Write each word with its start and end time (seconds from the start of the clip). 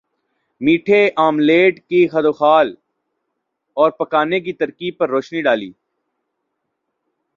میٹھے 0.61 1.01
آملیٹ 1.17 1.79
کے 1.79 2.07
خدوخال 2.07 2.73
اور 3.77 3.91
پکانے 3.91 4.39
کی 4.39 4.53
ترکیب 4.53 4.97
پر 4.97 5.09
روشنی 5.09 5.41
ڈالی 5.41 5.71